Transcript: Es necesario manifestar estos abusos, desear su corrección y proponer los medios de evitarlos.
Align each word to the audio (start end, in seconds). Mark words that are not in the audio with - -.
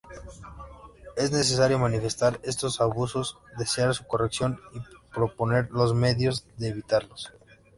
Es 1.15 1.31
necesario 1.31 1.77
manifestar 1.77 2.39
estos 2.41 2.81
abusos, 2.81 3.37
desear 3.59 3.93
su 3.93 4.03
corrección 4.07 4.59
y 4.73 4.79
proponer 5.13 5.69
los 5.69 5.93
medios 5.93 6.43
de 6.57 6.69
evitarlos. 6.69 7.31